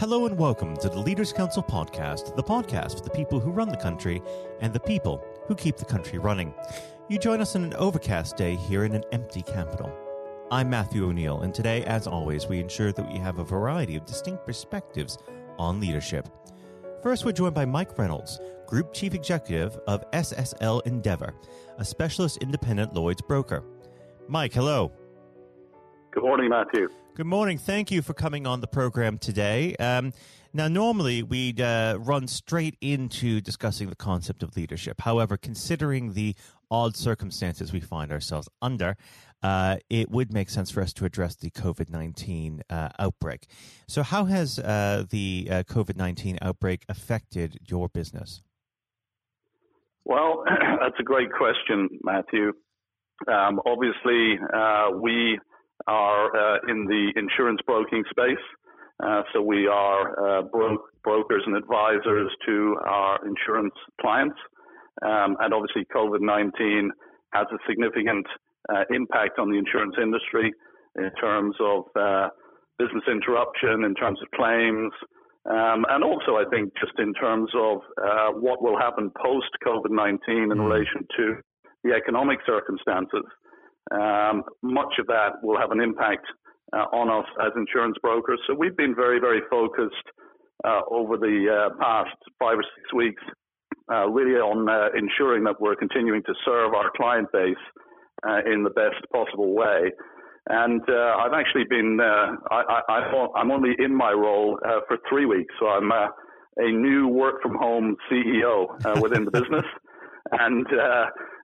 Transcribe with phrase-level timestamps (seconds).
[0.00, 3.68] Hello and welcome to the Leaders Council podcast, the podcast for the people who run
[3.68, 4.22] the country
[4.62, 6.54] and the people who keep the country running.
[7.10, 9.94] You join us on an overcast day here in an empty capital.
[10.50, 14.06] I'm Matthew O'Neill, and today, as always, we ensure that we have a variety of
[14.06, 15.18] distinct perspectives
[15.58, 16.30] on leadership.
[17.02, 21.34] First, we're joined by Mike Reynolds, Group Chief Executive of SSL Endeavour,
[21.76, 23.64] a specialist independent Lloyd's broker.
[24.28, 24.92] Mike, hello.
[26.10, 26.88] Good morning, Matthew.
[27.14, 27.58] Good morning.
[27.58, 29.74] Thank you for coming on the program today.
[29.76, 30.12] Um,
[30.54, 35.00] now, normally we'd uh, run straight into discussing the concept of leadership.
[35.00, 36.36] However, considering the
[36.70, 38.96] odd circumstances we find ourselves under,
[39.42, 43.48] uh, it would make sense for us to address the COVID 19 uh, outbreak.
[43.88, 48.40] So, how has uh, the uh, COVID 19 outbreak affected your business?
[50.04, 50.44] Well,
[50.80, 52.52] that's a great question, Matthew.
[53.26, 55.40] Um, obviously, uh, we
[55.86, 58.44] are uh, in the insurance broking space.
[59.02, 64.36] Uh, so we are uh, bro- brokers and advisors to our insurance clients.
[65.02, 66.90] Um, and obviously, COVID 19
[67.32, 68.26] has a significant
[68.68, 70.52] uh, impact on the insurance industry
[70.96, 72.28] in terms of uh,
[72.78, 74.92] business interruption, in terms of claims,
[75.48, 79.90] um, and also I think just in terms of uh, what will happen post COVID
[79.90, 80.60] 19 in mm.
[80.60, 81.36] relation to
[81.82, 83.24] the economic circumstances.
[83.90, 86.26] Um, much of that will have an impact
[86.72, 88.40] uh, on us as insurance brokers.
[88.46, 90.06] So we've been very, very focused
[90.64, 93.22] uh, over the uh, past five or six weeks,
[93.90, 97.56] uh, really on uh, ensuring that we're continuing to serve our client base
[98.28, 99.90] uh, in the best possible way.
[100.48, 104.58] And I've actually been, I, am only in my role
[104.88, 106.08] for three weeks, so I'm a
[106.58, 108.66] new work from home CEO
[109.00, 109.64] within the business.
[110.32, 110.66] And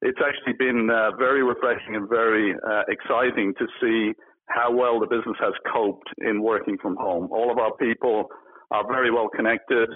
[0.03, 4.13] it's actually been uh, very refreshing and very uh, exciting to see
[4.49, 7.29] how well the business has coped in working from home.
[7.33, 8.27] All of our people
[8.71, 9.89] are very well connected.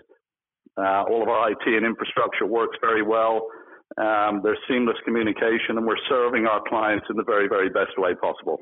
[0.76, 3.46] Uh, all of our IT and infrastructure works very well.
[3.98, 8.14] Um, there's seamless communication, and we're serving our clients in the very, very best way
[8.14, 8.58] possible.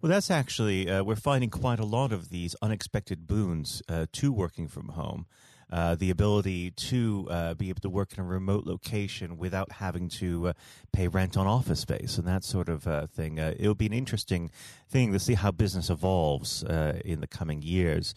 [0.00, 4.32] Well, that's actually, uh, we're finding quite a lot of these unexpected boons uh, to
[4.32, 5.26] working from home.
[5.70, 10.08] Uh, the ability to uh, be able to work in a remote location without having
[10.08, 10.52] to uh,
[10.92, 13.38] pay rent on office space and that sort of uh, thing.
[13.38, 14.50] Uh, it'll be an interesting
[14.88, 16.62] thing to see how business evolves
[17.04, 18.14] in the coming years.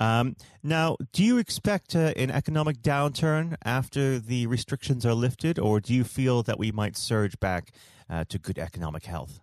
[0.00, 5.94] Um, now, do you expect an economic downturn after the restrictions are lifted, or do
[5.94, 7.70] you feel that we might surge back
[8.28, 9.40] to good economic health?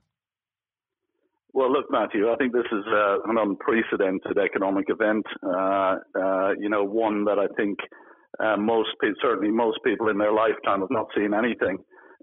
[1.56, 5.26] Well, look, Matthew, I think this is uh, an unprecedented economic event.
[5.42, 7.80] Uh, uh, you know, one that I think
[8.44, 8.90] uh, most,
[9.22, 11.78] certainly most people in their lifetime have not seen anything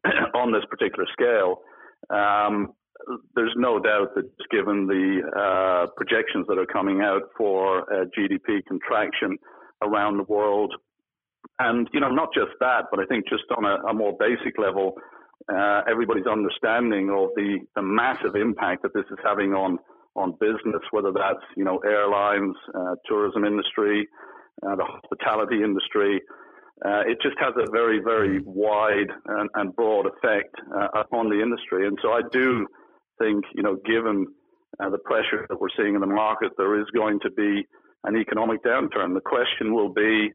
[0.35, 1.63] on this particular scale.
[2.11, 2.75] Um,
[3.35, 8.61] there's no doubt that given the uh, projections that are coming out for uh, GDP
[8.69, 9.39] contraction
[9.83, 10.75] around the world,
[11.59, 14.59] and you know, not just that, but I think just on a, a more basic
[14.59, 14.93] level,
[15.53, 19.79] uh, everybody's understanding of the, the massive impact that this is having on
[20.15, 24.07] on business, whether that's you know airlines, uh, tourism industry,
[24.67, 26.21] uh, the hospitality industry.
[26.85, 31.41] Uh, it just has a very very wide and, and broad effect uh, upon the
[31.41, 32.67] industry, and so I do
[33.19, 34.27] think you know given
[34.81, 37.67] uh, the pressure that we're seeing in the market, there is going to be
[38.05, 39.15] an economic downturn.
[39.15, 40.33] The question will be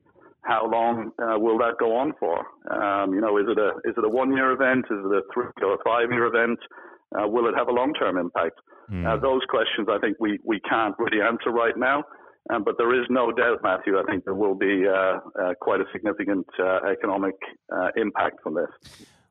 [0.47, 2.39] how long uh, will that go on for?
[2.71, 4.85] Um, you know, is it a is it a one year event?
[4.89, 6.59] Is it a three or a five year event?
[7.11, 8.59] Uh, will it have a long term impact?
[8.91, 9.05] Mm.
[9.05, 12.03] Uh, those questions I think we, we can't really answer right now.
[12.49, 15.81] Um, but there is no doubt, Matthew, I think there will be uh, uh, quite
[15.81, 17.35] a significant uh, economic
[17.97, 18.71] impact from this.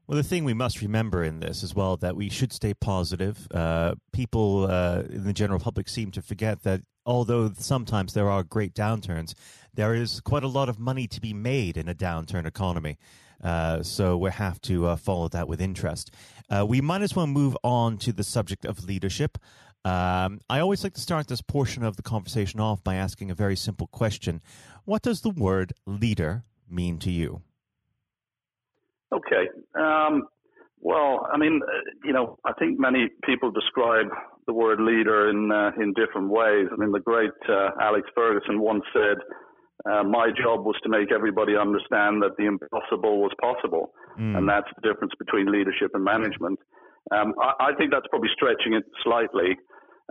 [0.06, 3.48] Well, the thing we must remember in this as well that we should stay positive.
[3.52, 8.44] Uh, people uh, in the general public seem to forget that although sometimes there are
[8.44, 9.34] great downturns,
[9.74, 12.98] there is quite a lot of money to be made in a downturn economy.
[13.42, 16.12] Uh, so we have to uh, follow that with interest.
[16.48, 19.38] Uh, we might as well move on to the subject of leadership.
[19.84, 23.34] Um, I always like to start this portion of the conversation off by asking a
[23.34, 24.40] very simple question
[24.84, 27.42] What does the word leader mean to you?
[29.16, 29.48] Okay.
[29.74, 30.24] Um,
[30.80, 34.06] well, I mean, uh, you know, I think many people describe
[34.46, 36.68] the word leader in uh, in different ways.
[36.72, 39.18] I mean, the great uh, Alex Ferguson once said,
[39.90, 44.36] uh, "My job was to make everybody understand that the impossible was possible," mm.
[44.36, 46.58] and that's the difference between leadership and management.
[47.10, 49.56] Um, I, I, think that's probably stretching it slightly.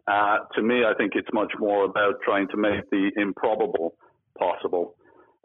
[0.07, 3.95] Uh, to me, I think it's much more about trying to make the improbable
[4.37, 4.95] possible.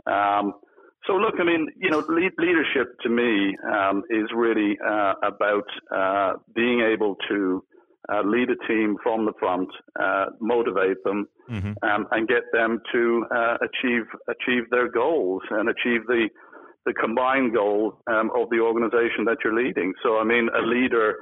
[0.07, 0.55] Um,
[1.06, 5.64] so look, I mean, you know, lead, leadership to me um, is really uh, about
[5.94, 7.64] uh, being able to
[8.12, 9.69] uh, lead a team from the front,
[9.99, 11.73] uh, motivate them, mm-hmm.
[11.82, 16.29] um, and get them to uh, achieve achieve their goals and achieve the
[16.87, 19.93] the combined goal um, of the organization that you're leading.
[20.02, 21.17] So, I mean, a leader,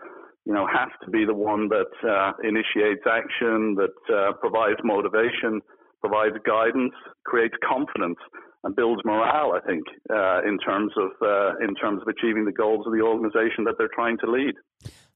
[0.45, 5.61] you know, has to be the one that uh, initiates action, that uh, provides motivation,
[6.01, 6.95] provides guidance,
[7.27, 8.19] creates confidence,
[8.65, 9.53] and builds morale.
[9.53, 11.11] I think uh, in terms of
[11.61, 14.55] in terms of achieving the goals of the organization that they're trying to lead.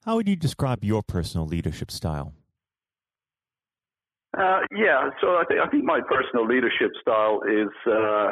[0.04, 2.34] How would you describe your personal leadership style?
[4.36, 8.30] Uh, yeah, so I think I think my personal leadership style is uh,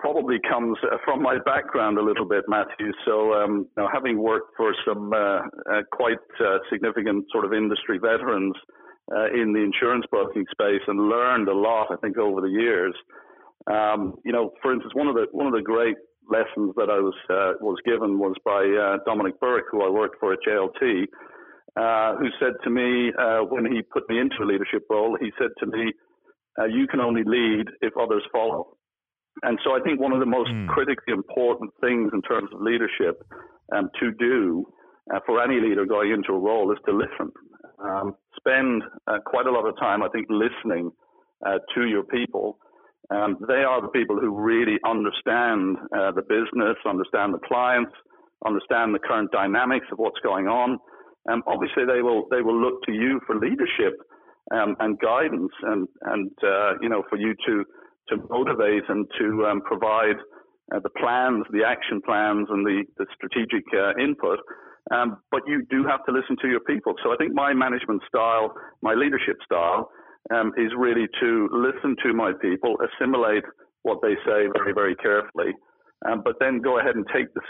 [0.00, 2.90] probably comes from my background a little bit, Matthew.
[3.06, 8.00] So, um, know, having worked for some uh, uh quite uh, significant sort of industry
[8.02, 8.54] veterans
[9.14, 12.94] uh, in the insurance broking space, and learned a lot, I think, over the years.
[13.70, 15.96] Um, you know, for instance, one of the one of the great
[16.30, 17.14] lessons that I was
[17.60, 18.62] was given was by
[19.06, 21.06] Dominic Burke, who I worked for at JLT
[21.76, 25.30] uh, who said to me uh, when he put me into a leadership role, he
[25.38, 25.92] said to me,
[26.58, 28.76] uh, "You can only lead if others follow."
[29.42, 30.68] And so I think one of the most mm.
[30.68, 33.22] critically important things in terms of leadership
[33.74, 34.66] um, to do
[35.12, 37.32] uh, for any leader going into a role is to listen.
[37.82, 40.90] Um, spend uh, quite a lot of time, I think, listening
[41.44, 42.58] uh, to your people.
[43.12, 47.92] Um, they are the people who really understand the business, understand the clients,
[48.46, 50.78] understand the current dynamics of what's going on
[51.30, 54.00] um, obviously they will they will look to you for leadership
[54.50, 57.64] um, and guidance and and uh, you know for you to
[58.08, 60.16] to motivate and to um, provide
[60.74, 64.40] uh, the plans, the action plans, and the the strategic uh, input.
[64.90, 66.94] Um, but you do have to listen to your people.
[67.04, 69.90] So I think my management style, my leadership style,
[70.30, 73.44] um, is really to listen to my people, assimilate
[73.82, 75.52] what they say very very carefully,
[76.06, 77.40] um, but then go ahead and take the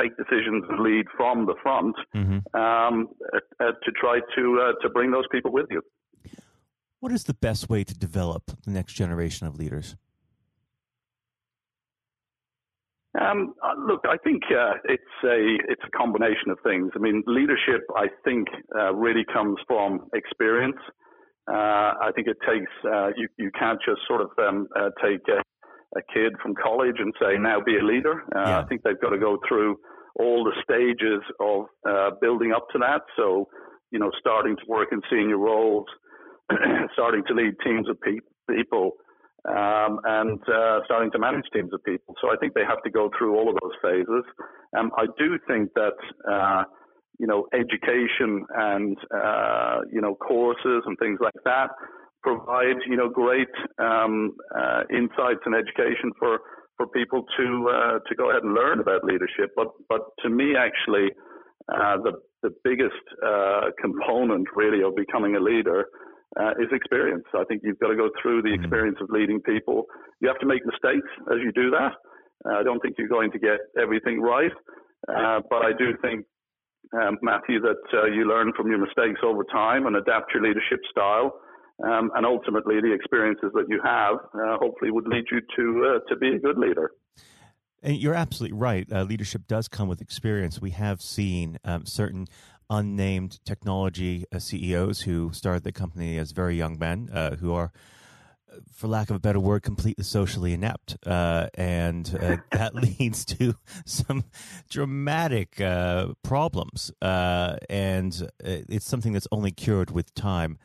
[0.00, 2.38] take decisions and lead from the front mm-hmm.
[2.60, 3.08] um,
[3.60, 5.82] uh, to try to uh, to bring those people with you.
[7.00, 9.96] What is the best way to develop the next generation of leaders?
[13.18, 16.92] Um, uh, look, I think uh, it's a it's a combination of things.
[16.94, 18.48] I mean, leadership, I think,
[18.78, 20.76] uh, really comes from experience.
[21.50, 22.70] Uh, I think it takes
[23.16, 24.68] you you can't just sort of um,
[25.02, 25.20] take
[25.96, 28.22] a kid from college and say, now be a leader.
[28.34, 28.58] Uh, yeah.
[28.60, 29.76] I think they've got to go through
[30.18, 33.02] all the stages of uh, building up to that.
[33.16, 33.48] So,
[33.90, 35.86] you know, starting to work in senior roles,
[36.92, 38.92] starting to lead teams of pe- people,
[39.48, 42.14] um, and uh, starting to manage teams of people.
[42.20, 44.24] So I think they have to go through all of those phases.
[44.78, 45.98] Um, I do think that,
[46.30, 46.64] uh,
[47.20, 51.68] you know, education and, uh, you know, courses and things like that
[52.22, 56.40] provide you know great um, uh, insights and education for
[56.76, 59.50] for people to uh, to go ahead and learn about leadership.
[59.56, 61.08] But but to me, actually,
[61.68, 62.12] uh, the
[62.42, 65.86] the biggest uh, component really of becoming a leader
[66.38, 67.24] uh, is experience.
[67.34, 68.64] I think you've got to go through the mm-hmm.
[68.64, 69.84] experience of leading people.
[70.20, 71.92] You have to make mistakes as you do that.
[72.48, 74.52] Uh, I don't think you're going to get everything right,
[75.08, 76.24] uh, but I do think
[76.92, 80.80] um, Matthew, that uh, you learn from your mistakes over time and adapt your leadership
[80.90, 81.40] style
[81.82, 86.08] um, and ultimately, the experiences that you have uh, hopefully would lead you to uh,
[86.08, 86.92] to be a good leader.
[87.82, 88.86] And you're absolutely right.
[88.92, 90.60] Uh, leadership does come with experience.
[90.60, 92.26] We have seen um, certain
[92.68, 97.08] unnamed technology uh, CEOs who started the company as very young men
[97.40, 97.72] who are
[98.72, 103.54] for lack of a better word, completely socially inept, uh, and uh, that leads to
[103.84, 104.24] some
[104.68, 106.92] dramatic uh, problems.
[107.00, 110.58] Uh, and it's something that's only cured with time.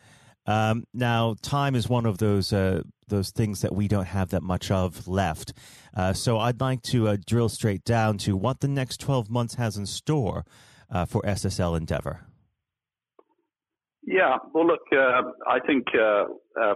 [0.47, 4.43] Um, now, time is one of those uh, those things that we don't have that
[4.43, 5.53] much of left.
[5.95, 9.55] Uh, so, I'd like to uh, drill straight down to what the next twelve months
[9.55, 10.45] has in store
[10.91, 12.21] uh, for SSL Endeavour.
[14.05, 16.25] Yeah, well, look, uh, I think uh,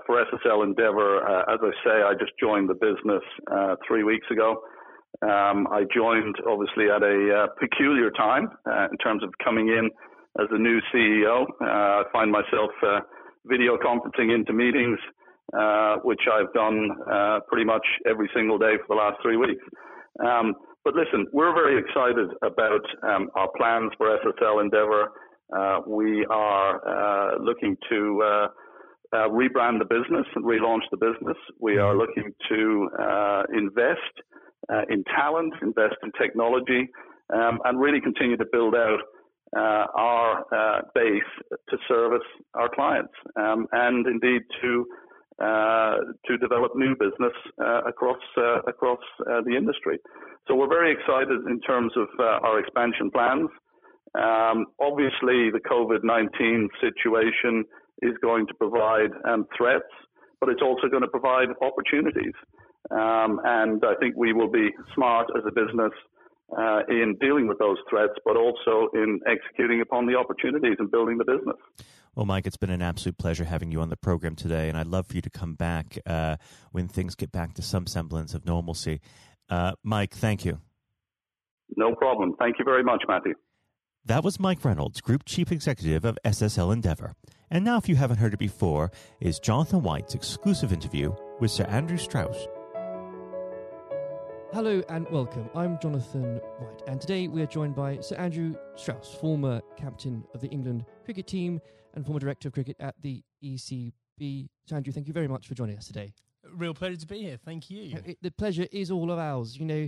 [0.05, 1.19] for SSL Endeavour,
[1.49, 3.23] as I say, I just joined the business
[3.87, 4.61] three weeks ago.
[5.21, 8.49] Um, I joined obviously at a peculiar time
[8.91, 9.89] in terms of coming in
[10.41, 11.45] as the new CEO.
[11.61, 12.71] I find myself
[13.45, 14.99] video conferencing into meetings,
[15.57, 19.63] uh, which I've done uh, pretty much every single day for the last three weeks.
[20.23, 25.09] Um, but listen, we're very excited about um, our plans for SSL Endeavour.
[25.55, 28.47] Uh, we are uh, looking to uh,
[29.11, 31.37] uh, rebrand the business and relaunch the business.
[31.59, 31.99] We are mm-hmm.
[31.99, 34.15] looking to uh invest
[34.89, 36.89] in talent, invest in technology,
[37.33, 38.99] um, and really continue to build out
[39.55, 44.85] uh, our uh, base to service our clients um, and indeed to
[45.41, 45.95] uh,
[46.27, 49.97] to develop new business uh, across uh, across uh, the industry.
[50.47, 53.49] So we're very excited in terms of our expansion plans.
[54.15, 57.65] Um, obviously, the COVID 19 situation
[58.01, 59.91] is going to provide um, threats,
[60.39, 62.33] but it's also going to provide opportunities.
[62.91, 65.91] Um, and I think we will be smart as a business
[66.57, 71.17] uh, in dealing with those threats, but also in executing upon the opportunities and building
[71.17, 71.57] the business.
[72.15, 74.87] Well, Mike, it's been an absolute pleasure having you on the program today, and I'd
[74.87, 76.37] love for you to come back uh,
[76.71, 78.99] when things get back to some semblance of normalcy.
[79.49, 80.59] Uh, Mike, thank you.
[81.77, 82.33] No problem.
[82.39, 83.35] Thank you very much, Matthew.
[84.09, 87.13] That was Mike Reynolds, Group Chief Executive of SSL Endeavour.
[87.51, 88.89] And now, if you haven't heard it before,
[89.21, 92.47] is Jonathan White's exclusive interview with Sir Andrew Strauss.
[94.51, 95.47] Hello and welcome.
[95.53, 100.41] I'm Jonathan White, and today we are joined by Sir Andrew Strauss, former captain of
[100.41, 101.61] the England cricket team
[101.93, 104.49] and former director of cricket at the ECB.
[104.65, 106.13] Sir Andrew, thank you very much for joining us today.
[106.51, 107.37] Real pleasure to be here.
[107.37, 108.01] Thank you.
[108.23, 109.55] The pleasure is all of ours.
[109.55, 109.87] You know,